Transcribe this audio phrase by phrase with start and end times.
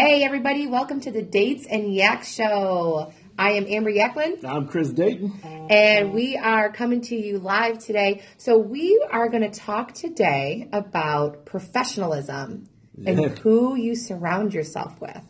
[0.00, 3.12] Hey, everybody, welcome to the Dates and Yak Show.
[3.36, 4.44] I am Amber Yaklin.
[4.44, 5.32] I'm Chris Deighton.
[5.68, 8.22] And we are coming to you live today.
[8.36, 13.10] So, we are going to talk today about professionalism Yeah.
[13.10, 15.20] and who you surround yourself with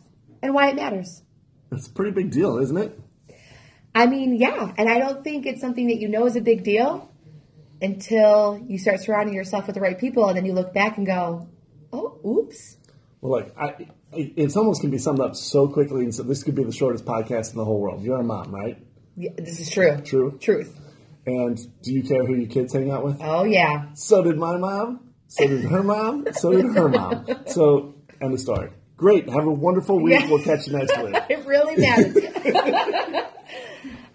[0.43, 1.23] and why it matters.
[1.71, 2.99] It's a pretty big deal, isn't it?
[3.95, 6.63] I mean, yeah, and I don't think it's something that you know is a big
[6.63, 7.11] deal
[7.81, 11.07] until you start surrounding yourself with the right people and then you look back and
[11.07, 11.49] go,
[11.91, 12.77] oh, oops.
[13.19, 16.55] Well, like, I, it's almost can be summed up so quickly, and so this could
[16.55, 18.03] be the shortest podcast in the whole world.
[18.03, 18.77] You're a mom, right?
[19.15, 20.01] Yeah, this is true.
[20.01, 20.37] True.
[20.39, 20.79] Truth.
[21.25, 23.17] And do you care who your kids hang out with?
[23.21, 23.93] Oh, yeah.
[23.93, 25.11] So did my mom.
[25.27, 26.27] So did her mom.
[26.33, 27.25] So did her mom.
[27.47, 28.71] So, end of story.
[28.97, 29.29] Great.
[29.29, 30.19] Have a wonderful week.
[30.19, 30.29] Yeah.
[30.29, 31.15] We'll catch you next week.
[31.29, 32.15] It really matters.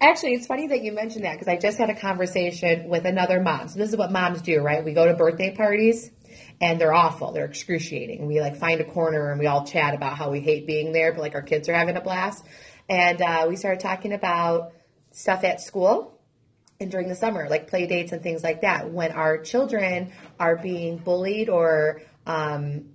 [0.01, 3.39] Actually, it's funny that you mentioned that because I just had a conversation with another
[3.39, 3.69] mom.
[3.69, 4.83] So this is what moms do, right?
[4.83, 6.11] We go to birthday parties
[6.61, 7.31] and they're awful.
[7.31, 8.25] They're excruciating.
[8.25, 11.11] We like find a corner and we all chat about how we hate being there,
[11.11, 12.45] but like our kids are having a blast.
[12.87, 14.73] And uh, we started talking about
[15.11, 16.15] stuff at school
[16.79, 20.57] and during the summer, like play dates and things like that, when our children are
[20.57, 22.94] being bullied or um,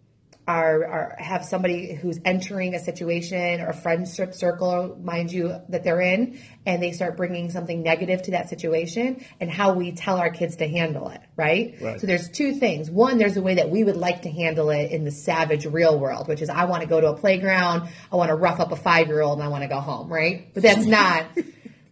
[0.50, 5.84] are, are have somebody who's entering a situation or a friendship circle, mind you, that
[5.84, 10.18] they're in, and they start bringing something negative to that situation, and how we tell
[10.18, 11.76] our kids to handle it, right?
[11.80, 12.00] Right.
[12.00, 12.90] So there's two things.
[12.90, 15.98] One, there's a way that we would like to handle it in the savage real
[15.98, 18.72] world, which is I want to go to a playground, I want to rough up
[18.72, 20.52] a five year old, and I want to go home, right?
[20.52, 21.26] But that's not.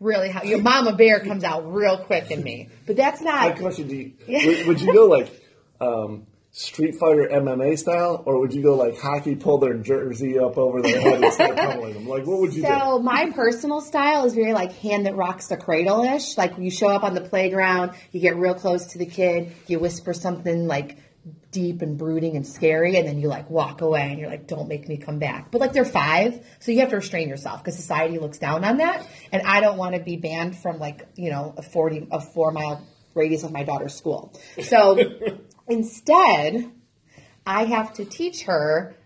[0.00, 3.48] Really, how your mama bear comes out real quick in me, but that's not.
[3.48, 5.28] My question: Do you, would, would you go like
[5.80, 6.24] um,
[6.58, 10.82] Street Fighter MMA style, or would you go like hockey, pull their jersey up over
[10.82, 12.08] their head and start pummeling them?
[12.08, 12.68] Like, what would you do?
[12.68, 16.36] So my personal style is very like hand that rocks the cradle ish.
[16.36, 19.78] Like you show up on the playground, you get real close to the kid, you
[19.78, 20.98] whisper something like
[21.52, 24.66] deep and brooding and scary, and then you like walk away and you're like, "Don't
[24.66, 27.76] make me come back." But like they're five, so you have to restrain yourself because
[27.76, 31.30] society looks down on that, and I don't want to be banned from like you
[31.30, 34.32] know a forty a four mile radius of my daughter's school.
[34.62, 34.98] So
[35.68, 36.70] instead,
[37.46, 38.96] I have to teach her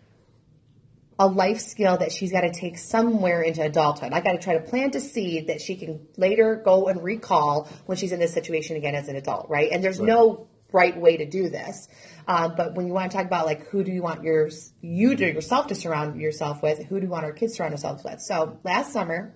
[1.19, 4.13] a life skill that she's got to take somewhere into adulthood.
[4.13, 7.69] I got to try to plant a seed that she can later go and recall
[7.87, 9.71] when she's in this situation again as an adult, right?
[9.71, 11.87] And there's no right way to do this.
[12.27, 14.49] Um, but when you want to talk about like who do you want your
[14.81, 17.73] you to yourself to surround yourself with, who do you want our kids to surround
[17.73, 18.21] themselves with?
[18.21, 19.35] So last summer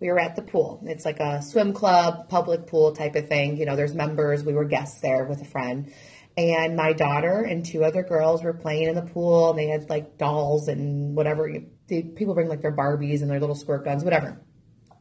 [0.00, 0.82] we were at the pool.
[0.84, 3.56] It's like a swim club, public pool type of thing.
[3.56, 4.44] You know, there's members.
[4.44, 5.92] We were guests there with a friend.
[6.36, 9.88] And my daughter and two other girls were playing in the pool, and they had
[9.88, 11.48] like dolls and whatever.
[11.86, 14.40] They, people bring like their Barbies and their little squirt guns, whatever.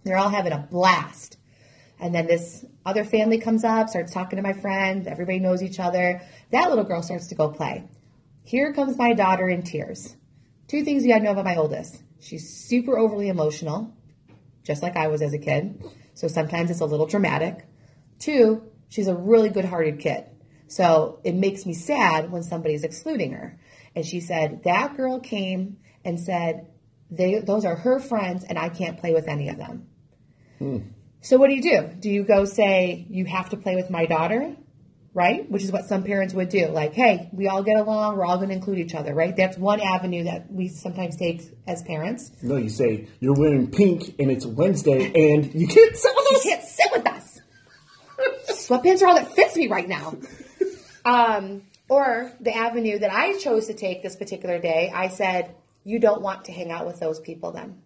[0.04, 1.38] They're all having a blast.
[2.00, 5.08] And then this other family comes up, starts talking to my friend.
[5.08, 6.22] Everybody knows each other.
[6.52, 7.86] That little girl starts to go play.
[8.44, 10.16] Here comes my daughter in tears.
[10.68, 12.04] Two things you gotta know about my oldest.
[12.20, 13.96] She's super overly emotional,
[14.64, 15.84] just like I was as a kid.
[16.14, 17.66] So sometimes it's a little dramatic.
[18.20, 20.26] Two, she's a really good hearted kid.
[20.74, 23.60] So it makes me sad when somebody's excluding her.
[23.96, 26.66] And she said, That girl came and said,
[27.12, 29.88] they, Those are her friends, and I can't play with any of them.
[30.58, 30.78] Hmm.
[31.22, 31.94] So what do you do?
[32.00, 34.56] Do you go say, You have to play with my daughter?
[35.14, 35.48] Right?
[35.48, 36.70] Which is what some parents would do.
[36.70, 39.38] Like, hey, we all get along, we're all going to include each other, right?
[39.38, 42.32] That's one avenue that we sometimes take as parents.
[42.42, 46.50] No, you say you're wearing pink and it's Wednesday and you can't sit with You
[46.50, 47.42] can't sit with us.
[48.68, 50.16] Sweatpants are all that fits me right now.
[51.06, 56.00] Um, or the avenue that I chose to take this particular day, I said, You
[56.00, 57.82] don't want to hang out with those people then.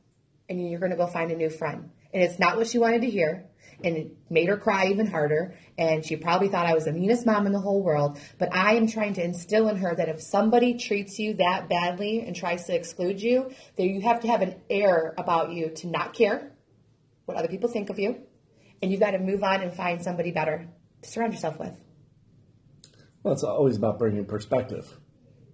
[0.50, 1.90] And you're going to go find a new friend.
[2.14, 3.46] And it's not what she wanted to hear.
[3.84, 5.56] And it made her cry even harder.
[5.78, 8.18] And she probably thought I was the meanest mom in the whole world.
[8.38, 12.22] But I am trying to instill in her that if somebody treats you that badly
[12.22, 15.88] and tries to exclude you, that you have to have an air about you to
[15.88, 16.52] not care
[17.26, 18.22] what other people think of you.
[18.82, 20.68] And you've got to move on and find somebody better
[21.02, 21.74] to surround yourself with.
[23.28, 24.88] Well, it's always about bringing perspective,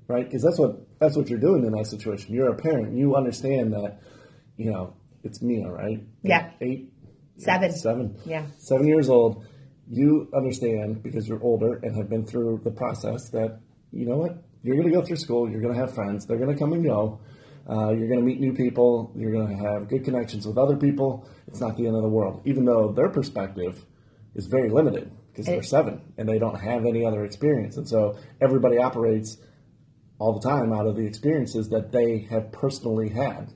[0.07, 0.23] right?
[0.23, 2.31] Because that's what that's what you're doing in that situation.
[2.31, 2.95] You're a parent.
[2.95, 3.99] You understand that,
[4.57, 4.93] you know,
[5.23, 5.99] it's Mia, right?
[6.21, 6.51] Yeah.
[6.61, 6.93] Eight,
[7.37, 7.71] Seven.
[7.71, 8.45] seven, Yeah.
[8.59, 9.43] seven years old.
[9.89, 13.59] You understand because you're older and have been through the process that
[13.91, 15.49] you know what you're going to go through school.
[15.49, 16.27] You're going to have friends.
[16.27, 17.21] They're going to come and go.
[17.67, 19.11] Uh, you're going to meet new people.
[19.15, 21.27] You're going to have good connections with other people.
[21.47, 23.83] It's not the end of the world, even though their perspective
[24.35, 27.75] is very limited because they're seven and they don't have any other experience.
[27.77, 29.37] And so everybody operates
[30.19, 33.51] all the time out of the experiences that they have personally had.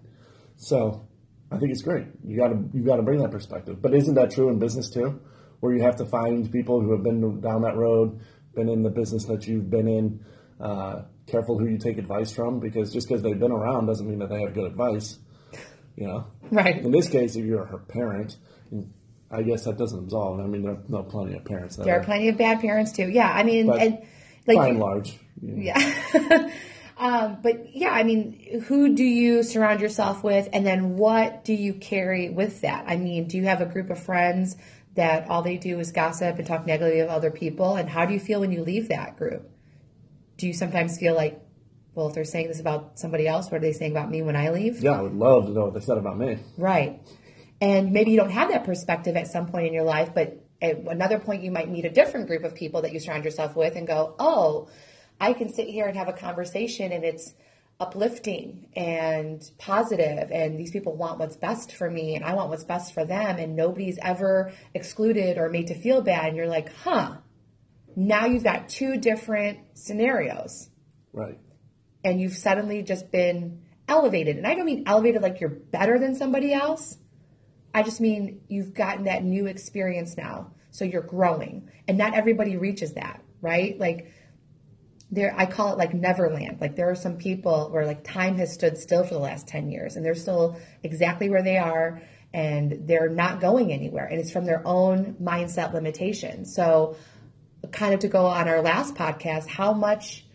[0.56, 1.07] So
[1.51, 2.07] I think it's great.
[2.25, 3.81] You got to you got to bring that perspective.
[3.81, 5.21] But isn't that true in business too,
[5.59, 8.19] where you have to find people who have been down that road,
[8.56, 10.19] been in the business that you've been in,
[10.59, 14.18] Uh, careful who you take advice from because just because they've been around doesn't mean
[14.18, 15.19] that they have good advice.
[15.95, 16.83] You know, Right.
[16.83, 18.38] In this case, if you're her parent,
[19.29, 20.39] I guess that doesn't absolve.
[20.39, 22.62] I mean, there are no plenty of parents that There are are, plenty of bad
[22.62, 23.09] parents too.
[23.09, 24.00] Yeah, I mean, and
[24.45, 25.18] like by and large.
[25.41, 25.62] you know.
[25.62, 26.51] Yeah.
[26.97, 30.47] um, but yeah, I mean, who do you surround yourself with?
[30.53, 32.85] And then what do you carry with that?
[32.88, 34.56] I mean, do you have a group of friends
[34.95, 37.75] that all they do is gossip and talk negatively of other people?
[37.75, 39.50] And how do you feel when you leave that group?
[40.38, 41.41] Do you sometimes feel like,
[41.95, 44.35] well, if they're saying this about somebody else, what are they saying about me when
[44.35, 44.81] I leave?
[44.81, 46.38] Yeah, I would love to know what they said about me.
[46.57, 47.01] Right.
[47.59, 50.77] And maybe you don't have that perspective at some point in your life, but at
[50.80, 53.75] another point you might meet a different group of people that you surround yourself with
[53.75, 54.69] and go, oh,
[55.19, 57.33] I can sit here and have a conversation and it's
[57.80, 62.63] uplifting and positive and these people want what's best for me and I want what's
[62.63, 66.74] best for them and nobody's ever excluded or made to feel bad and you're like,
[66.74, 67.18] huh.
[67.95, 70.69] Now you've got two different scenarios
[71.13, 71.39] Right.
[72.04, 74.38] and you've suddenly just been elevated.
[74.38, 76.98] And I don't mean elevated like you're better than somebody else.
[77.77, 80.51] I just mean you've gotten that new experience now.
[80.71, 81.69] So you're growing.
[81.88, 83.79] And not everybody reaches that, right?
[83.79, 84.12] Like
[85.12, 86.59] there I call it like Neverland.
[86.59, 89.69] Like there are some people where like time has stood still for the last 10
[89.69, 92.01] years and they're still exactly where they are
[92.33, 94.06] and they're not going anywhere.
[94.06, 96.56] And it's from their own mindset limitations.
[96.56, 96.95] So
[97.71, 100.25] kind of to go on our last podcast, how much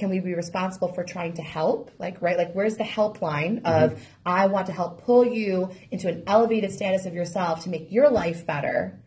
[0.00, 1.90] can we be responsible for trying to help?
[1.98, 2.36] Like, right?
[2.36, 7.06] Like, where's the helpline of I want to help pull you into an elevated status
[7.06, 8.98] of yourself to make your life better?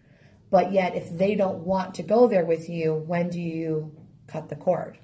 [0.51, 3.91] But yet, if they don't want to go there with you, when do you
[4.27, 4.99] cut the cord?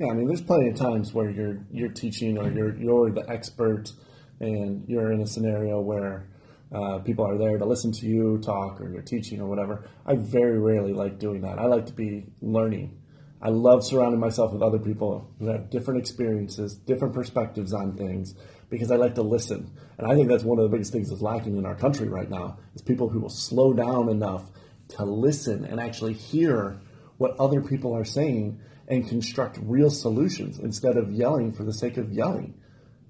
[0.00, 3.24] Yeah, I mean, there's plenty of times where you're you're teaching or you're you're the
[3.30, 3.92] expert,
[4.40, 6.28] and you're in a scenario where
[6.72, 9.88] uh, people are there to listen to you talk or you're teaching or whatever.
[10.04, 11.60] I very rarely like doing that.
[11.60, 12.98] I like to be learning.
[13.44, 18.34] I love surrounding myself with other people who have different experiences, different perspectives on things,
[18.70, 19.70] because I like to listen.
[19.98, 22.30] And I think that's one of the biggest things that's lacking in our country right
[22.30, 24.50] now is people who will slow down enough
[24.96, 26.80] to listen and actually hear
[27.18, 31.98] what other people are saying and construct real solutions instead of yelling for the sake
[31.98, 32.54] of yelling.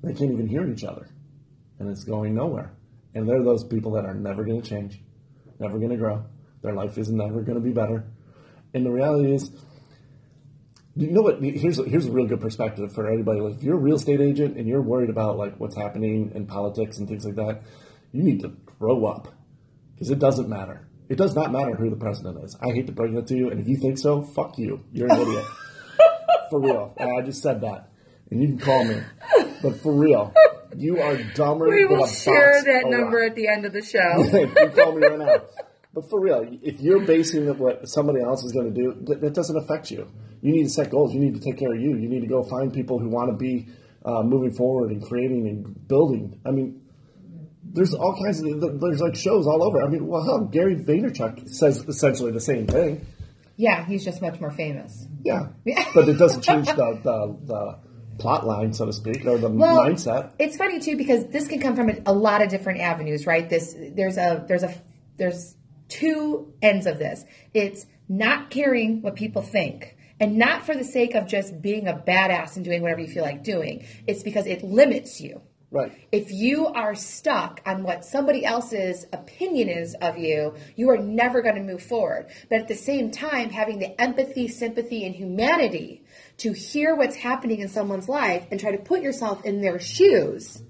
[0.03, 1.09] They can't even hear each other,
[1.79, 2.75] and it's going nowhere.
[3.15, 5.01] And they're those people that are never going to change,
[5.61, 6.25] never going to grow.
[6.63, 8.05] Their life is never going to be better.
[8.75, 9.53] And the reality is,
[10.97, 11.43] you know what?
[11.43, 13.41] Here's a, here's a real good perspective for anybody.
[13.41, 16.47] Like, if you're a real estate agent and you're worried about like what's happening in
[16.47, 17.63] politics and things like that,
[18.13, 18.49] you need to
[18.79, 19.35] grow up
[19.95, 20.87] because it doesn't matter.
[21.09, 22.57] It does not matter who the president is.
[22.63, 24.85] I hate to bring it to you, and if you think so, fuck you.
[24.93, 25.45] You're an idiot.
[26.51, 26.95] for real.
[26.97, 27.91] And I just said that,
[28.31, 29.01] and you can call me.
[29.63, 30.33] But for real,
[30.77, 33.31] you are dumber We will share that number rock.
[33.31, 34.23] at the end of the show.
[34.63, 35.43] you call me right now.
[35.93, 39.35] But for real, if you're basing what somebody else is going to do, that, that
[39.35, 40.11] doesn't affect you.
[40.45, 41.15] You need to set goals.
[41.15, 41.97] You need to take care of you.
[41.97, 43.67] You need to go find people who want to be
[44.05, 46.39] uh, moving forward and creating and building.
[46.45, 46.83] I mean,
[47.63, 49.83] there's all kinds of there's like shows all over.
[49.83, 53.07] I mean, well, hell, Gary Vaynerchuk says essentially the same thing.
[53.57, 55.07] yeah, he's just much more famous.
[55.25, 55.85] Yeah, Yeah.
[55.95, 57.79] but it doesn't change the, the the
[58.19, 60.33] plot line, so to speak, or the Well, mindset.
[60.39, 63.49] It's funny too because this can come from a, a lot of different avenues, right?
[63.49, 64.75] This there's a there's a
[65.17, 65.57] there's
[65.89, 67.25] two ends of this.
[67.55, 69.94] It's not caring what people think.
[70.21, 73.25] And not for the sake of just being a badass and doing whatever you feel
[73.25, 73.85] like doing.
[74.07, 75.43] It's because it limits you.
[75.75, 75.93] Right.
[76.13, 81.43] If you are stuck on what somebody else's opinion is of you, you are never
[81.43, 82.29] going to move forward.
[82.49, 86.05] But at the same time, having the empathy, sympathy, and humanity
[86.39, 90.63] to hear what's happening in someone's life and try to put yourself in their shoes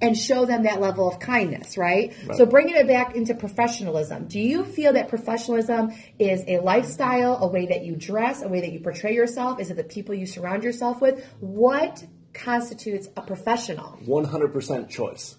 [0.00, 2.14] and show them that level of kindness, right?
[2.34, 4.26] So bringing it back into professionalism.
[4.26, 8.60] Do you feel that professionalism is a lifestyle, a way that you dress, a way
[8.60, 9.60] that you portray yourself?
[9.60, 11.24] Is it the people you surround yourself with?
[11.40, 13.98] What constitutes a professional?
[14.06, 15.36] 100% choice.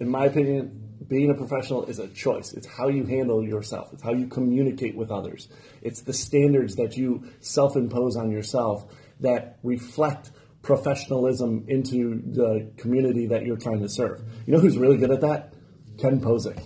[0.00, 2.52] In my opinion, being a professional is a choice.
[2.52, 5.48] It's how you handle yourself, it's how you communicate with others,
[5.82, 8.86] it's the standards that you self impose on yourself
[9.20, 10.30] that reflect
[10.66, 14.20] professionalism into the community that you're trying to serve.
[14.46, 15.54] You know who's really good at that?
[15.96, 16.60] Ken Posick.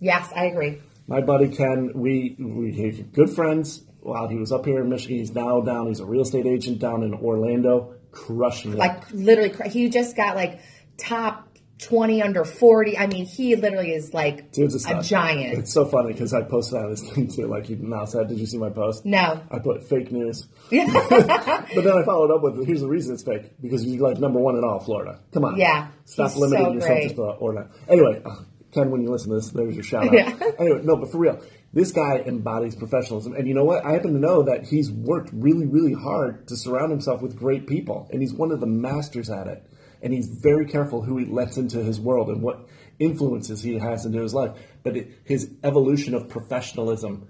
[0.00, 0.82] Yes, I agree.
[1.06, 3.82] My buddy Ken, we we good friends.
[4.00, 5.86] While he was up here in Michigan, he's now down.
[5.86, 8.78] He's a real estate agent down in Orlando, crushing it.
[8.78, 10.60] Like literally, he just got like
[10.98, 12.96] top twenty under forty.
[12.96, 15.04] I mean, he literally is like Dude's a, stud.
[15.04, 15.58] giant.
[15.58, 17.46] It's so funny because I posted on his thing too.
[17.46, 19.42] Like he now said, "Did you see my post?" No.
[19.50, 20.78] I put fake news, but
[21.10, 24.56] then I followed up with, "Here's the reason it's fake because he's like number one
[24.56, 25.20] in all of Florida.
[25.32, 28.36] Come on, Yeah, stop limiting so yourself just to Orlando." Anyway, uh,
[28.72, 30.12] Ken, when you listen to this, there's your shout out.
[30.14, 30.32] Yeah.
[30.58, 31.40] Anyway, no, but for real,
[31.72, 33.34] this guy embodies professionalism.
[33.34, 33.84] And you know what?
[33.84, 37.66] I happen to know that he's worked really, really hard to surround himself with great
[37.66, 38.08] people.
[38.12, 39.64] And he's one of the masters at it.
[40.04, 42.68] And he's very careful who he lets into his world and what
[42.98, 44.52] influences he has into his life.
[44.82, 47.26] But it, his evolution of professionalism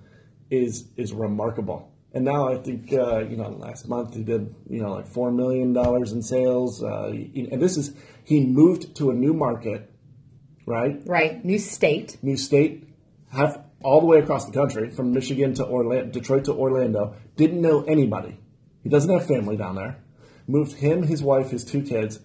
[0.51, 1.91] is is remarkable.
[2.13, 5.31] And now I think uh, you know last month he did you know like four
[5.31, 6.83] million dollars in sales.
[6.83, 9.91] Uh, and this is he moved to a new market,
[10.67, 11.01] right?
[11.07, 11.45] Right.
[11.45, 12.19] New state.
[12.23, 12.89] New state,
[13.33, 17.15] half all the way across the country from Michigan to Orlando, Detroit to Orlando.
[17.37, 18.39] Didn't know anybody.
[18.83, 20.03] He doesn't have family down there.
[20.47, 22.21] Moved him, his wife, his two kids.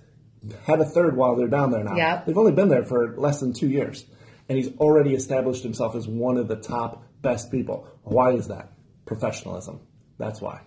[0.66, 1.96] Had a third while they're down there now.
[1.96, 2.26] Yep.
[2.26, 4.06] They've only been there for less than two years,
[4.48, 7.88] and he's already established himself as one of the top best people.
[8.04, 8.72] Why is that?
[9.06, 9.82] Professionalism.
[10.18, 10.62] That's why.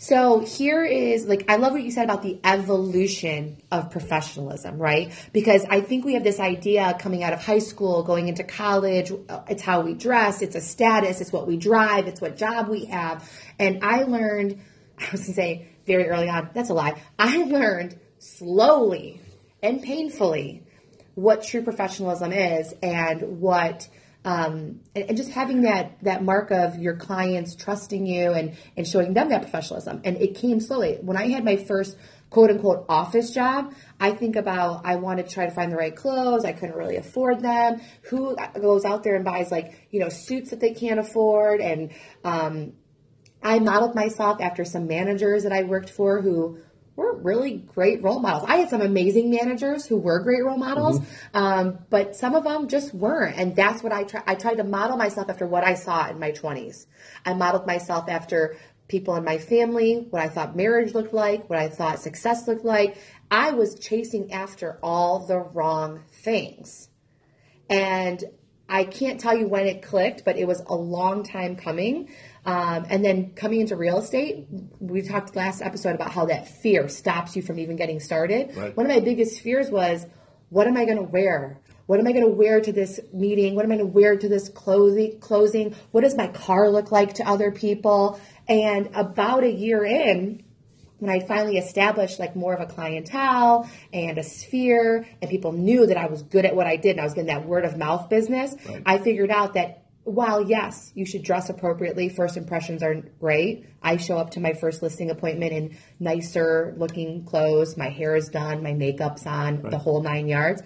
[0.00, 5.12] So here is like I love what you said about the evolution of professionalism, right?
[5.32, 9.10] Because I think we have this idea coming out of high school, going into college,
[9.28, 12.68] uh, it's how we dress, it's a status, it's what we drive, it's what job
[12.68, 13.28] we have.
[13.58, 14.60] And I learned,
[14.98, 17.00] I was to say very early on, that's a lie.
[17.18, 19.20] I learned slowly
[19.62, 20.62] and painfully
[21.14, 23.88] what true professionalism is and what
[24.24, 28.86] um, and, and, just having that that mark of your clients trusting you and and
[28.86, 30.00] showing them that professionalism.
[30.04, 30.98] And it came slowly.
[31.00, 31.96] When i had my first
[32.30, 35.94] quote unquote office job i think about i wanted to try to find the right
[35.94, 36.44] clothes.
[36.44, 37.80] I couldn't really afford them.
[38.10, 41.60] Who goes out there and buys like you know suits that they can't afford?
[41.60, 41.92] And
[42.24, 42.72] um,
[43.42, 46.58] i modeled myself after some managers that i worked for who
[46.98, 48.44] were really great role models.
[48.48, 51.36] I had some amazing managers who were great role models, mm-hmm.
[51.36, 53.38] um, but some of them just weren't.
[53.38, 54.22] And that's what I try.
[54.26, 56.86] I tried to model myself after what I saw in my 20s.
[57.24, 58.56] I modeled myself after
[58.88, 62.64] people in my family, what I thought marriage looked like, what I thought success looked
[62.64, 62.96] like.
[63.30, 66.88] I was chasing after all the wrong things.
[67.70, 68.24] And
[68.68, 72.08] I can't tell you when it clicked, but it was a long time coming.
[72.44, 74.46] Um, and then coming into real estate,
[74.80, 78.56] we talked last episode about how that fear stops you from even getting started.
[78.56, 78.76] Right.
[78.76, 80.06] One of my biggest fears was,
[80.48, 81.58] what am I going to wear?
[81.86, 83.54] What am I going to wear to this meeting?
[83.54, 85.18] What am I going to wear to this closing?
[85.20, 85.74] Closing?
[85.90, 88.20] What does my car look like to other people?
[88.46, 90.42] And about a year in,
[90.98, 95.86] when I finally established like more of a clientele and a sphere, and people knew
[95.86, 97.76] that I was good at what I did, and I was getting that word of
[97.76, 98.82] mouth business, right.
[98.84, 103.66] I figured out that while yes, you should dress appropriately, first impressions are great.
[103.82, 108.28] I show up to my first listing appointment in nicer looking clothes, my hair is
[108.28, 109.70] done, my makeup's on, right.
[109.70, 110.62] the whole nine yards.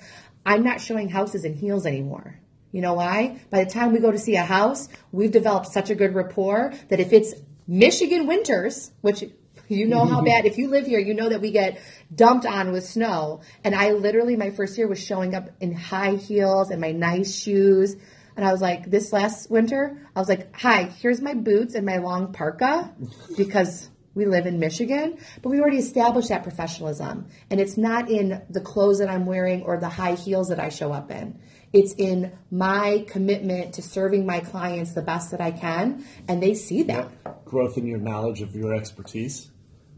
[0.46, 2.38] I'm not showing houses in heels anymore.
[2.70, 3.40] You know why?
[3.50, 6.72] By the time we go to see a house, we've developed such a good rapport
[6.88, 7.34] that if it's
[7.66, 9.24] Michigan winters, which
[9.68, 11.80] you know how bad, if you live here, you know that we get
[12.14, 13.40] dumped on with snow.
[13.64, 17.34] And I literally, my first year was showing up in high heels and my nice
[17.34, 17.96] shoes
[18.36, 21.84] and I was like, this last winter, I was like, hi, here's my boots and
[21.84, 22.94] my long parka
[23.36, 25.18] because we live in Michigan.
[25.42, 27.28] But we already established that professionalism.
[27.50, 30.68] And it's not in the clothes that I'm wearing or the high heels that I
[30.68, 31.38] show up in.
[31.72, 36.04] It's in my commitment to serving my clients the best that I can.
[36.28, 37.10] And they see that.
[37.44, 39.50] Growth in your knowledge of your expertise,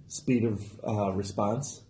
[0.09, 1.84] speed of uh, response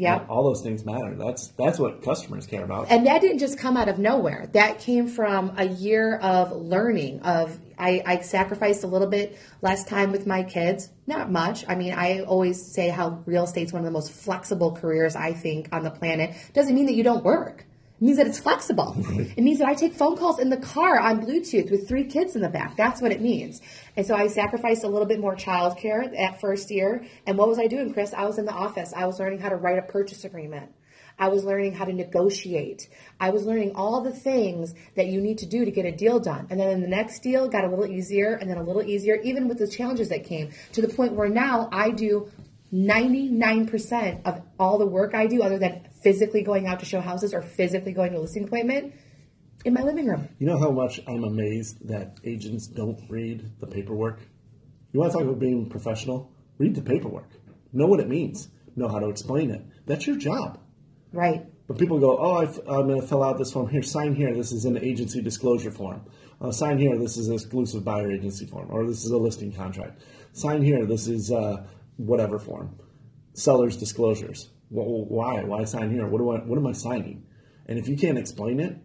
[0.00, 0.24] yeah.
[0.28, 1.14] All those things matter.
[1.14, 2.90] That's that's what customers care about.
[2.90, 4.48] And that didn't just come out of nowhere.
[4.52, 7.20] That came from a year of learning.
[7.20, 10.88] Of I, I sacrificed a little bit less time with my kids.
[11.06, 11.66] Not much.
[11.68, 15.34] I mean, I always say how real estate's one of the most flexible careers I
[15.34, 16.34] think on the planet.
[16.54, 17.66] Doesn't mean that you don't work.
[18.00, 18.96] It means that it's flexible.
[18.96, 19.30] Right.
[19.36, 22.34] It means that I take phone calls in the car on Bluetooth with three kids
[22.34, 22.74] in the back.
[22.74, 23.60] That's what it means.
[23.94, 27.04] And so I sacrificed a little bit more childcare that first year.
[27.26, 28.14] And what was I doing, Chris?
[28.14, 28.94] I was in the office.
[28.96, 30.72] I was learning how to write a purchase agreement.
[31.18, 32.88] I was learning how to negotiate.
[33.20, 36.18] I was learning all the things that you need to do to get a deal
[36.18, 36.46] done.
[36.48, 39.46] And then the next deal got a little easier and then a little easier, even
[39.46, 42.30] with the challenges that came to the point where now I do
[42.72, 47.34] 99% of all the work I do, other than physically going out to show houses
[47.34, 48.94] or physically going to a listing appointment,
[49.64, 50.28] in my living room.
[50.38, 54.20] You know how much I'm amazed that agents don't read the paperwork?
[54.92, 56.32] You want to talk about being professional?
[56.58, 57.28] Read the paperwork.
[57.72, 58.48] Know what it means.
[58.76, 59.62] Know how to explain it.
[59.86, 60.60] That's your job.
[61.12, 61.46] Right.
[61.66, 63.68] But people go, oh, i am going to fill out this form.
[63.68, 64.34] Here, sign here.
[64.34, 66.04] This is an agency disclosure form.
[66.40, 66.98] Uh, sign here.
[66.98, 68.68] This is an exclusive buyer agency form.
[68.70, 70.00] Or this is a listing contract.
[70.32, 70.84] Sign here.
[70.86, 71.64] This is uh,
[72.06, 72.76] whatever form.
[73.34, 74.50] Seller's disclosures.
[74.68, 75.42] Why?
[75.42, 76.06] Why sign here?
[76.06, 76.38] What do I?
[76.38, 77.26] What am I signing?
[77.66, 78.76] And if you can't explain it,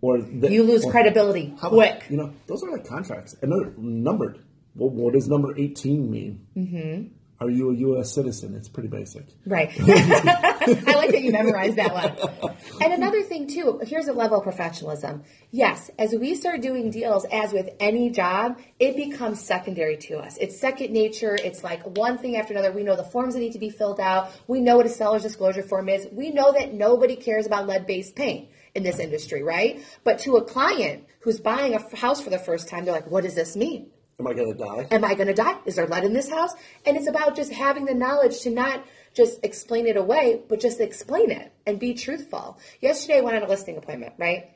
[0.00, 2.04] or the, you lose or, credibility how, quick.
[2.08, 4.38] You know, those are like contracts, and they're numbered.
[4.74, 6.46] Well, what does number eighteen mean?
[6.56, 7.14] Mm-hmm.
[7.42, 8.12] Are you a U.S.
[8.12, 8.54] citizen?
[8.54, 9.26] It's pretty basic.
[9.44, 9.68] Right.
[9.80, 12.54] I like that you memorized that one.
[12.80, 15.24] And another thing too, here's a level of professionalism.
[15.50, 20.36] Yes, as we start doing deals, as with any job, it becomes secondary to us.
[20.38, 21.34] It's second nature.
[21.34, 22.70] It's like one thing after another.
[22.70, 24.30] We know the forms that need to be filled out.
[24.46, 26.06] We know what a seller's disclosure form is.
[26.12, 29.84] We know that nobody cares about lead-based paint in this industry, right?
[30.04, 33.24] But to a client who's buying a house for the first time, they're like, what
[33.24, 33.90] does this mean?
[34.22, 34.86] Am I going to die?
[34.92, 35.56] Am I going to die?
[35.66, 36.54] Is there lead in this house?
[36.86, 40.80] And it's about just having the knowledge to not just explain it away, but just
[40.80, 42.56] explain it and be truthful.
[42.80, 44.50] Yesterday, I went on a listing appointment, right?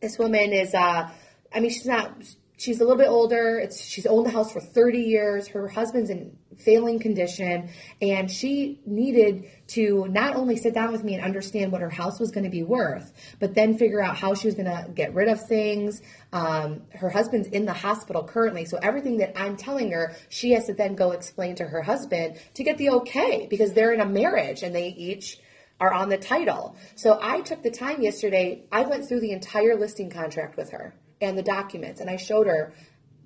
[0.00, 1.08] This woman is, uh,
[1.54, 2.20] I mean, she's not,
[2.56, 3.58] she's a little bit older.
[3.58, 5.48] It's, she's owned the house for 30 years.
[5.48, 7.68] Her husband's in failing condition.
[8.00, 12.18] And she needed to not only sit down with me and understand what her house
[12.18, 15.14] was going to be worth, but then figure out how she was going to get
[15.14, 16.00] rid of things.
[16.32, 18.64] Um, her husband's in the hospital currently.
[18.64, 22.38] So everything that I'm telling her, she has to then go explain to her husband
[22.54, 25.38] to get the okay because they're in a marriage and they each
[25.78, 26.74] are on the title.
[26.94, 30.94] So I took the time yesterday, I went through the entire listing contract with her
[31.20, 32.74] and the documents and I showed her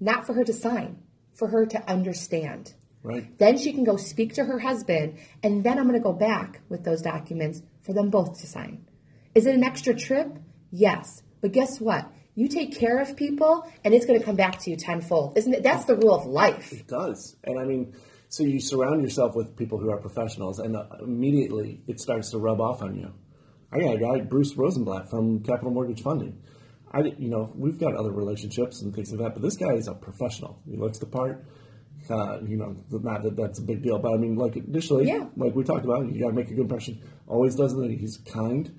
[0.01, 0.99] not for her to sign,
[1.35, 2.75] for her to understand.
[3.03, 3.39] Right.
[3.39, 6.61] Then she can go speak to her husband, and then I'm going to go back
[6.69, 8.87] with those documents for them both to sign.
[9.35, 10.39] Is it an extra trip?
[10.71, 11.23] Yes.
[11.41, 12.11] But guess what?
[12.35, 15.37] You take care of people, and it's going to come back to you tenfold.
[15.37, 15.63] Isn't it?
[15.63, 16.73] That's the rule of life.
[16.73, 17.37] It does.
[17.45, 17.95] And I mean,
[18.29, 22.39] so you surround yourself with people who are professionals, and uh, immediately it starts to
[22.39, 23.13] rub off on you.
[23.73, 26.43] I got a guy, Bruce Rosenblatt from Capital Mortgage Funding.
[26.91, 29.87] I, you know, we've got other relationships and things like that, but this guy is
[29.89, 30.61] a professional.
[30.69, 31.45] He looks the part.
[32.09, 35.27] Uh, you know, not that that's a big deal, but I mean, like initially, Yeah.
[35.37, 37.01] like we talked about, you got to make a good impression.
[37.29, 37.91] Always does it.
[37.99, 38.77] He's kind,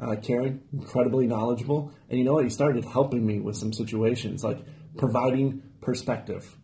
[0.00, 2.44] uh, caring, incredibly knowledgeable, and you know what?
[2.44, 4.58] He started helping me with some situations, like
[4.96, 6.56] providing perspective.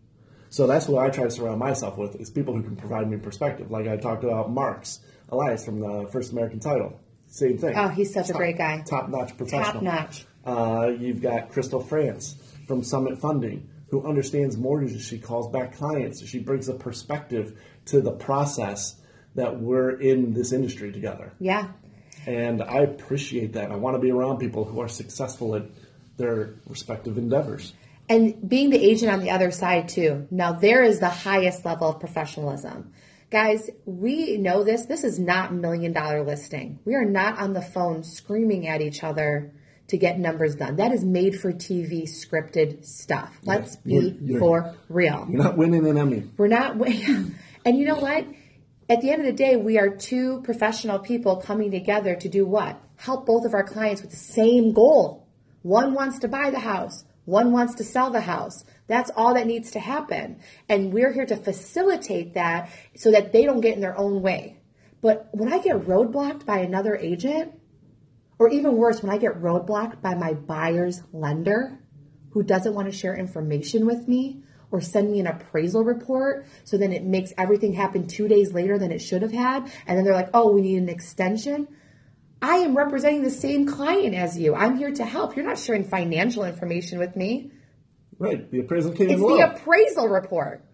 [0.48, 3.18] So that's what I try to surround myself with is people who can provide me
[3.18, 3.70] perspective.
[3.70, 6.98] Like I talked about Marks Elias from the First American Title.
[7.26, 7.74] Same thing.
[7.76, 8.80] Oh, he's such a great guy.
[8.80, 9.74] Top notch professional.
[9.74, 10.24] Top notch.
[10.48, 12.36] Uh, you've got Crystal France
[12.66, 15.04] from Summit Funding, who understands mortgages.
[15.04, 16.26] She calls back clients.
[16.26, 18.96] She brings a perspective to the process
[19.34, 21.34] that we're in this industry together.
[21.38, 21.68] Yeah.
[22.26, 23.70] And I appreciate that.
[23.70, 25.64] I want to be around people who are successful at
[26.16, 27.74] their respective endeavors.
[28.08, 30.26] And being the agent on the other side, too.
[30.30, 32.94] Now, there is the highest level of professionalism.
[33.30, 34.86] Guys, we know this.
[34.86, 36.78] This is not million dollar listing.
[36.86, 39.52] We are not on the phone screaming at each other
[39.88, 40.76] to get numbers done.
[40.76, 43.32] That is made for TV scripted stuff.
[43.44, 45.26] Let's be You're- you're- for real.
[45.28, 46.24] You're not winning an Emmy.
[46.36, 47.34] We're not, winning.
[47.64, 48.26] and you know what?
[48.90, 52.46] At the end of the day, we are two professional people coming together to do
[52.46, 52.80] what?
[52.96, 55.26] Help both of our clients with the same goal.
[55.62, 58.64] One wants to buy the house, one wants to sell the house.
[58.86, 60.38] That's all that needs to happen.
[60.68, 64.56] And we're here to facilitate that so that they don't get in their own way.
[65.02, 67.52] But when I get roadblocked by another agent,
[68.38, 71.78] or even worse, when I get roadblocked by my buyer's lender
[72.30, 76.76] who doesn't want to share information with me or send me an appraisal report, so
[76.76, 80.04] then it makes everything happen two days later than it should have had, and then
[80.04, 81.66] they're like, oh, we need an extension.
[82.42, 84.54] I am representing the same client as you.
[84.54, 85.34] I'm here to help.
[85.36, 87.50] You're not sharing financial information with me.
[88.18, 88.48] Right.
[88.50, 89.36] The appraisal came It's low.
[89.36, 90.64] the appraisal report.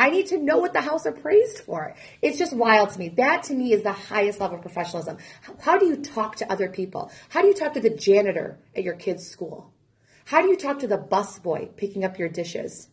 [0.00, 1.94] I need to know what the house appraised for.
[2.22, 3.10] It's just wild to me.
[3.10, 5.18] That to me is the highest level of professionalism.
[5.42, 7.12] How, how do you talk to other people?
[7.28, 9.74] How do you talk to the janitor at your kid's school?
[10.24, 12.88] How do you talk to the busboy picking up your dishes?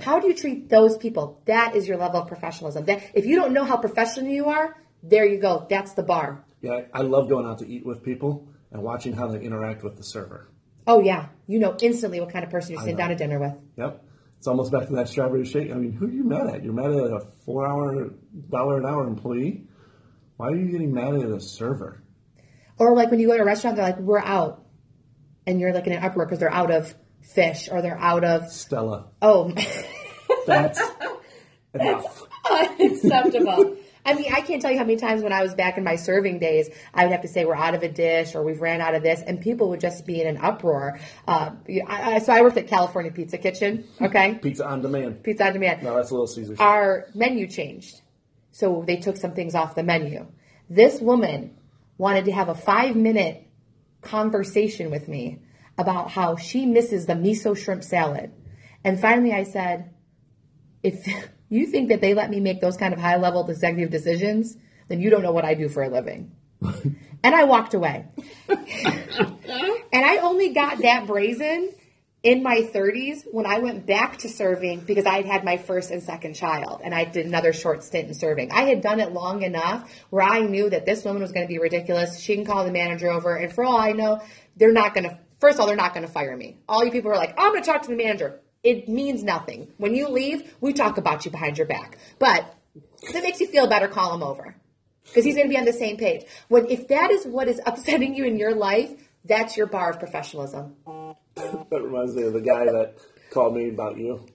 [0.00, 1.42] How do you treat those people?
[1.44, 2.86] That is your level of professionalism.
[2.86, 5.66] That if you don't know how professional you are, there you go.
[5.68, 6.42] That's the bar.
[6.62, 9.96] yeah, I love going out to eat with people and watching how they interact with
[9.98, 10.48] the server.
[10.86, 13.52] Oh yeah, you know instantly what kind of person you're sitting down to dinner with.
[13.76, 14.04] Yep.
[14.38, 15.70] It's almost back to that strawberry shake.
[15.70, 16.64] I mean, who are you mad at?
[16.64, 18.10] You're mad at a four hour,
[18.50, 19.64] dollar an hour employee?
[20.36, 22.02] Why are you getting mad at a server?
[22.78, 24.64] Or like when you go to a restaurant, they're like, "We're out,"
[25.46, 26.94] and you're like in an uproar because they're out of
[27.34, 29.52] fish or they're out of Stella, oh,
[30.46, 30.80] that's
[31.74, 32.22] enough.
[32.48, 33.76] unacceptable.
[34.08, 35.96] I mean, I can't tell you how many times when I was back in my
[35.96, 38.80] serving days, I would have to say we're out of a dish or we've ran
[38.80, 40.98] out of this, and people would just be in an uproar.
[41.26, 41.50] Uh,
[41.86, 43.84] I, I, so I worked at California Pizza Kitchen.
[44.00, 45.22] Okay, Pizza on demand.
[45.22, 45.82] pizza on demand.
[45.82, 46.58] No, that's a Little Caesars.
[46.58, 48.00] our menu changed.
[48.50, 50.26] So they took some things off the menu.
[50.70, 51.58] This woman
[51.98, 53.46] wanted to have a five minute
[54.00, 55.40] conversation with me
[55.76, 58.32] about how she misses the miso shrimp salad.
[58.84, 59.90] And finally I said,
[60.82, 61.06] if
[61.48, 64.56] you think that they let me make those kind of high level executive decisions,
[64.88, 66.32] then you don't know what I do for a living.
[66.62, 68.06] and I walked away.
[68.48, 68.56] and
[69.92, 71.72] I only got that brazen
[72.22, 75.90] in my 30s when I went back to serving because I had had my first
[75.90, 78.50] and second child and I did another short stint in serving.
[78.50, 81.48] I had done it long enough where I knew that this woman was going to
[81.48, 82.18] be ridiculous.
[82.18, 84.20] She can call the manager over, and for all I know,
[84.56, 86.58] they're not going to, first of all, they're not going to fire me.
[86.68, 88.40] All you people are like, I'm going to talk to the manager.
[88.68, 89.72] It means nothing.
[89.78, 91.96] When you leave, we talk about you behind your back.
[92.18, 92.54] But
[93.00, 94.54] if it makes you feel better, call him over
[95.04, 96.26] because he's going to be on the same page.
[96.48, 98.90] When if that is what is upsetting you in your life,
[99.24, 100.76] that's your bar of professionalism.
[101.34, 102.98] that reminds me of the guy that
[103.30, 104.26] called me about you.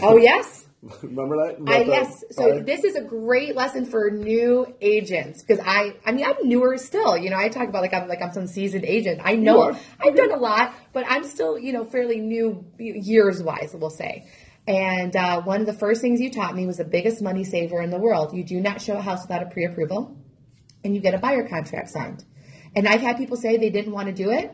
[0.00, 0.66] Oh yes.
[1.02, 1.58] Remember that?
[1.68, 2.24] I, yes.
[2.32, 6.76] So this is a great lesson for new agents because I, I mean, I'm newer
[6.76, 7.16] still.
[7.16, 9.20] You know, I talk about like I'm like I'm some seasoned agent.
[9.22, 13.74] I know I've done a lot, but I'm still you know fairly new years wise,
[13.74, 14.26] we'll say.
[14.66, 17.80] And uh, one of the first things you taught me was the biggest money saver
[17.80, 18.34] in the world.
[18.34, 20.16] You do not show a house without a pre-approval,
[20.84, 22.24] and you get a buyer contract signed.
[22.74, 24.52] And I've had people say they didn't want to do it,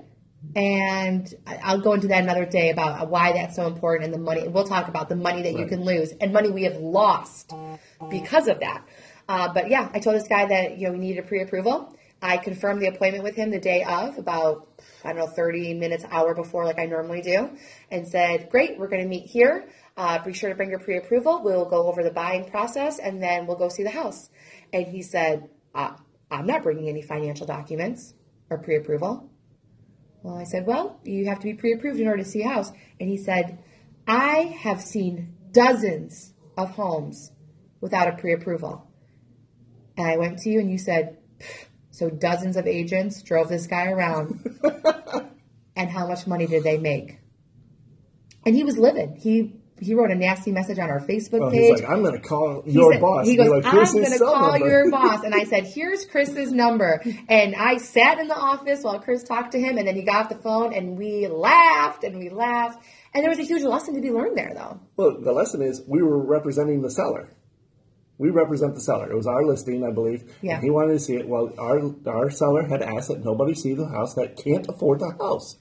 [0.54, 4.46] and I'll go into that another day about why that's so important and the money.
[4.48, 5.60] We'll talk about the money that right.
[5.60, 7.52] you can lose and money we have lost
[8.08, 8.84] because of that.
[9.28, 11.94] Uh, but yeah, I told this guy that you know we needed a pre-approval.
[12.20, 14.68] I confirmed the appointment with him the day of, about
[15.04, 17.50] I don't know, 30 minutes, hour before, like I normally do,
[17.90, 19.68] and said, "Great, we're going to meet here.
[19.96, 21.42] Uh, be sure to bring your pre-approval.
[21.44, 24.30] We'll go over the buying process, and then we'll go see the house."
[24.72, 25.94] And he said, uh,
[26.30, 28.14] "I'm not bringing any financial documents
[28.50, 29.30] or pre-approval."
[30.22, 32.48] Well, I said, Well, you have to be pre approved in order to see a
[32.48, 32.72] house.
[33.00, 33.58] And he said,
[34.06, 37.32] I have seen dozens of homes
[37.80, 38.88] without a pre approval.
[39.96, 41.18] And I went to you and you said,
[41.90, 44.58] So dozens of agents drove this guy around.
[45.76, 47.18] and how much money did they make?
[48.46, 49.18] And he was livid.
[49.18, 51.80] He he wrote a nasty message on our Facebook oh, page.
[51.80, 53.26] Like, I'm going to call your said, boss.
[53.26, 54.68] He goes, like, I'm going to call number.
[54.68, 55.22] your boss.
[55.24, 57.02] And I said, here's Chris's number.
[57.28, 60.24] And I sat in the office while Chris talked to him, and then he got
[60.24, 62.82] off the phone, and we laughed and we laughed.
[63.14, 64.80] And there was a huge lesson to be learned there, though.
[64.96, 67.34] Well, the lesson is we were representing the seller.
[68.18, 69.10] We represent the seller.
[69.10, 70.36] It was our listing, I believe.
[70.42, 70.60] Yeah.
[70.60, 71.28] he wanted to see it.
[71.28, 75.14] Well, our our seller had asked that nobody see the house that can't afford the
[75.20, 75.56] house.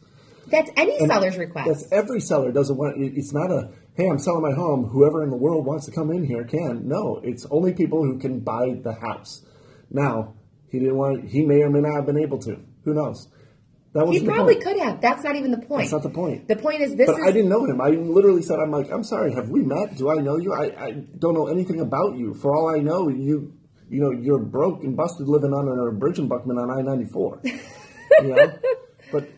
[0.50, 1.68] That's any and seller's request.
[1.68, 2.96] That's every seller doesn't want.
[2.98, 4.86] It's not a hey, I'm selling my home.
[4.86, 6.88] Whoever in the world wants to come in here can.
[6.88, 9.44] No, it's only people who can buy the house.
[9.90, 10.36] Now,
[10.70, 11.30] he didn't want.
[11.30, 12.60] He may or may not have been able to.
[12.84, 13.28] Who knows?
[13.94, 14.66] That was he probably point.
[14.66, 15.02] could have.
[15.02, 15.90] That's not even the point.
[15.90, 16.48] That's not the point.
[16.48, 17.08] The point is this.
[17.08, 17.82] But is, I didn't know him.
[17.82, 19.34] I literally said, "I'm like, I'm sorry.
[19.34, 19.98] Have we met?
[19.98, 20.54] Do I know you?
[20.54, 22.36] I, I don't know anything about you.
[22.36, 23.54] For all I know, you,
[23.90, 27.46] you know, you're broke and busted living on a bridge in Buckman on I-94.
[28.22, 28.60] you know,
[29.12, 29.30] but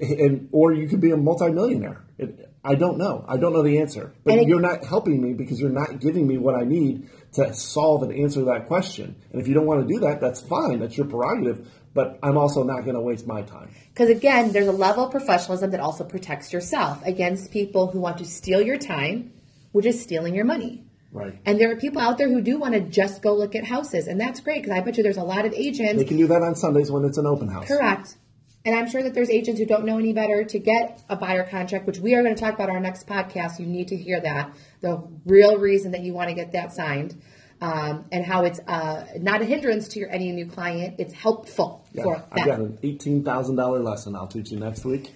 [0.00, 2.04] and or you could be a multimillionaire.
[2.16, 3.24] It, I don't know.
[3.26, 4.12] I don't know the answer.
[4.24, 7.54] But it, you're not helping me because you're not giving me what I need to
[7.54, 9.16] solve and answer that question.
[9.32, 10.80] And if you don't want to do that, that's fine.
[10.80, 11.70] That's your prerogative.
[11.94, 13.70] But I'm also not going to waste my time.
[13.88, 18.18] Because again, there's a level of professionalism that also protects yourself against people who want
[18.18, 19.32] to steal your time,
[19.72, 20.84] which is stealing your money.
[21.12, 21.36] Right.
[21.44, 24.06] And there are people out there who do want to just go look at houses,
[24.06, 25.96] and that's great because I bet you there's a lot of agents.
[25.96, 27.66] They can do that on Sundays when it's an open house.
[27.66, 28.16] Correct.
[28.64, 31.44] And I'm sure that there's agents who don't know any better to get a buyer
[31.44, 33.58] contract, which we are going to talk about our next podcast.
[33.58, 34.54] You need to hear that.
[34.82, 37.20] The real reason that you want to get that signed.
[37.62, 40.94] Um, and how it's uh, not a hindrance to your any new client.
[40.98, 42.24] It's helpful yeah, for.
[42.32, 45.12] I've got an eighteen thousand dollar lesson I'll teach you next week.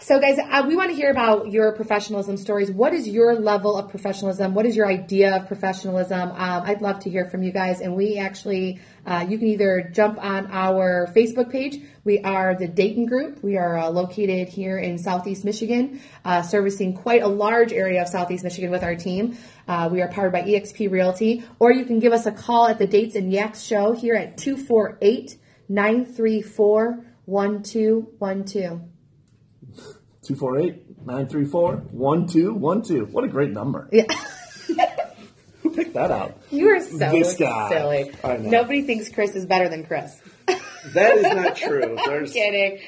[0.00, 2.70] So, guys, uh, we want to hear about your professionalism stories.
[2.70, 4.54] What is your level of professionalism?
[4.54, 6.30] What is your idea of professionalism?
[6.30, 7.80] Um, I'd love to hear from you guys.
[7.80, 11.82] And we actually, uh, you can either jump on our Facebook page.
[12.04, 13.42] We are the Deighton Group.
[13.42, 18.08] We are uh, located here in Southeast Michigan, uh, servicing quite a large area of
[18.08, 19.36] Southeast Michigan with our team.
[19.66, 21.44] Uh, we are powered by eXp Realty.
[21.58, 24.36] Or you can give us a call at the Dates and Yaks show here at
[24.36, 28.91] 248 934 1212.
[30.24, 33.10] 248-934-1212.
[33.10, 33.88] What a great number.
[33.92, 34.04] Yeah.
[35.62, 36.36] Who picked that out?
[36.50, 37.68] You are so this guy.
[37.70, 38.12] silly.
[38.40, 40.20] Nobody thinks Chris is better than Chris.
[40.46, 41.96] that is not true.
[42.06, 42.78] There's kidding.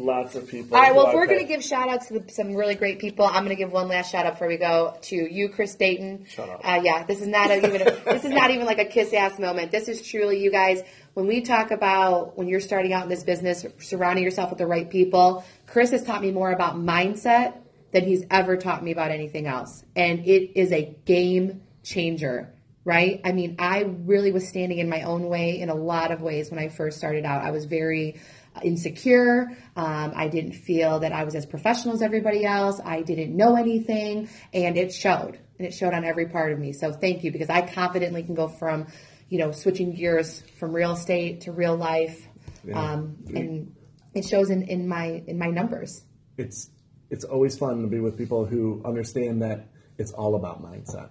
[0.00, 0.76] Lots of people.
[0.76, 3.26] All right, well, if we're going to give shout outs to some really great people,
[3.26, 6.24] I'm going to give one last shout out before we go to you, Chris Deighton.
[6.26, 6.60] Shut up.
[6.64, 9.12] Uh, yeah, this is not a, even a, this is not even like a kiss
[9.12, 9.70] ass moment.
[9.70, 10.82] This is truly you guys
[11.14, 14.66] when we talk about when you're starting out in this business, surrounding yourself with the
[14.66, 17.58] right people, Chris has taught me more about mindset
[17.92, 19.84] than he's ever taught me about anything else.
[19.96, 23.20] And it is a game changer, right?
[23.24, 26.50] I mean, I really was standing in my own way in a lot of ways
[26.50, 27.42] when I first started out.
[27.42, 28.20] I was very
[28.62, 29.56] insecure.
[29.76, 32.80] Um, I didn't feel that I was as professional as everybody else.
[32.84, 35.38] I didn't know anything, and it showed.
[35.58, 36.72] And it showed on every part of me.
[36.72, 38.86] So thank you because I confidently can go from
[39.30, 42.28] you know, switching gears from real estate to real life.
[42.64, 42.78] Yeah.
[42.78, 43.74] Um, and
[44.12, 46.02] it shows in, in my in my numbers.
[46.36, 46.70] It's
[47.08, 51.10] it's always fun to be with people who understand that it's all about mindset.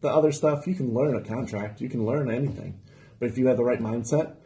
[0.00, 2.80] The other stuff, you can learn a contract, you can learn anything.
[3.20, 4.36] But if you have the right mindset,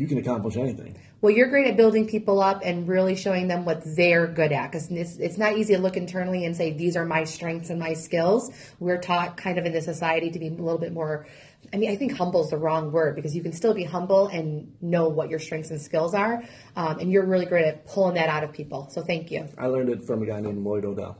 [0.00, 0.98] you can accomplish anything.
[1.20, 4.72] Well, you're great at building people up and really showing them what they're good at
[4.72, 7.78] because it's, it's not easy to look internally and say, these are my strengths and
[7.78, 8.50] my skills.
[8.78, 11.26] We're taught kind of in the society to be a little bit more,
[11.70, 14.28] I mean, I think humble is the wrong word because you can still be humble
[14.28, 16.42] and know what your strengths and skills are.
[16.76, 18.88] Um, and you're really great at pulling that out of people.
[18.90, 19.46] So thank you.
[19.58, 21.18] I learned it from a guy named Lloyd Odell.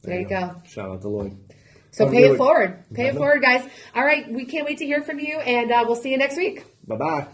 [0.00, 0.62] There, you go.
[0.66, 1.36] Shout out to Lloyd.
[1.90, 2.38] So Have pay it week.
[2.38, 2.84] forward.
[2.94, 3.68] Pay it forward, guys.
[3.94, 4.30] All right.
[4.32, 6.64] We can't wait to hear from you and uh, we'll see you next week.
[6.86, 7.26] Bye bye.